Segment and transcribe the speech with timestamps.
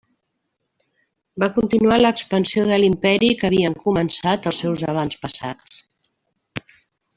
[1.43, 5.81] Va continuar l'expansió de l'imperi que havien començat els seus avantpassats.